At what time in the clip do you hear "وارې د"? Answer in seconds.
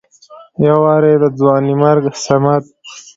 0.85-1.23